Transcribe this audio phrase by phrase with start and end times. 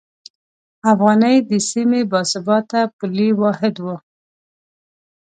[0.91, 3.85] افغانۍ د سیمې باثباته پولي واحد و.